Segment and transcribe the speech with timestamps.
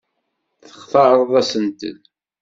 [0.63, 1.97] Textareḍ asentel?